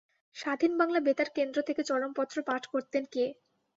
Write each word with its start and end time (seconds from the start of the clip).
স্বাধীন 0.35 0.71
বাংলা 0.79 0.99
বেতার 1.01 1.29
কেন্দ্র 1.35 1.57
থেকে 1.67 1.81
চরমপত্র 1.83 2.35
পাঠ 2.49 2.63
করতেন 2.73 3.03
কে? 3.05 3.25